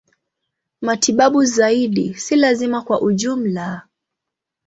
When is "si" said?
2.13-2.35